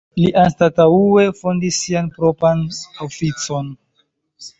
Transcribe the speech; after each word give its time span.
Li 0.19 0.29
anstataŭe 0.43 1.25
fondis 1.39 1.77
sian 1.81 2.07
propran 2.15 2.63
oficon. 3.09 3.71